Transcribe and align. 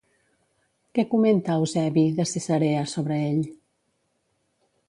Què 0.99 1.05
comenta 1.11 1.59
Eusebi 1.59 2.07
de 2.21 2.27
Cesarea 2.31 2.81
sobre 2.97 3.23
ell? 3.29 3.41